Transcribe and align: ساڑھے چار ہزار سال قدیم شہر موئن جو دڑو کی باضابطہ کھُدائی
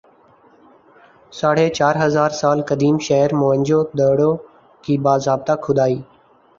ساڑھے 1.39 1.67
چار 1.77 1.95
ہزار 2.05 2.29
سال 2.41 2.59
قدیم 2.69 2.95
شہر 3.07 3.31
موئن 3.39 3.61
جو 3.69 3.79
دڑو 3.97 4.31
کی 4.83 4.93
باضابطہ 5.05 5.55
کھُدائی 5.63 5.97